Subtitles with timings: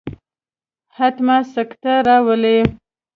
[0.97, 2.57] حتما سکته راولي.